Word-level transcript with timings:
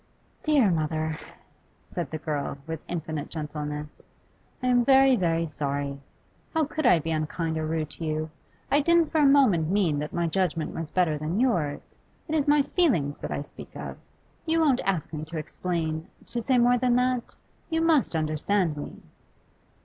'Dear 0.41 0.71
mother,' 0.71 1.19
said 1.87 2.09
the 2.09 2.17
girl, 2.17 2.57
with 2.65 2.79
infinite 2.87 3.29
gentleness, 3.29 4.01
'I 4.63 4.65
am 4.67 4.83
very, 4.83 5.15
very 5.15 5.45
sorry. 5.45 6.01
How 6.55 6.63
could 6.65 6.87
I 6.87 6.97
be 6.97 7.11
unkind 7.11 7.55
or 7.59 7.67
rude 7.67 7.91
to 7.91 8.05
you? 8.05 8.31
I 8.71 8.79
didn't 8.79 9.11
for 9.11 9.19
a 9.19 9.27
moment 9.27 9.69
mean 9.69 9.99
that 9.99 10.11
my 10.11 10.25
judgment 10.25 10.73
was 10.73 10.89
better 10.89 11.19
than 11.19 11.39
yours; 11.39 11.99
it 12.27 12.33
is 12.33 12.47
my 12.47 12.63
feelings 12.63 13.19
that 13.19 13.29
I 13.29 13.43
speak 13.43 13.75
of. 13.75 13.95
You 14.47 14.59
won't 14.61 14.81
ask 14.85 15.13
me 15.13 15.23
to 15.25 15.37
explain 15.37 16.07
to 16.25 16.41
say 16.41 16.57
more 16.57 16.79
than 16.79 16.95
that? 16.95 17.35
You 17.69 17.81
must 17.81 18.15
understand 18.15 18.77
me? 18.77 19.03